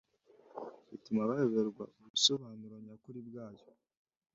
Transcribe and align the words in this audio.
bituma 0.89 1.29
bayoberwa 1.29 1.83
ubusobanuro 2.05 2.75
nyakuri 2.85 3.19
bwa 3.27 3.47
yo. 3.57 3.67